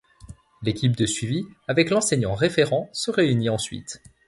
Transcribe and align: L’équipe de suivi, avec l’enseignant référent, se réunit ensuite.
L’équipe 0.63 0.95
de 0.97 1.05
suivi, 1.05 1.45
avec 1.67 1.91
l’enseignant 1.91 2.33
référent, 2.33 2.89
se 2.91 3.11
réunit 3.11 3.49
ensuite. 3.49 4.01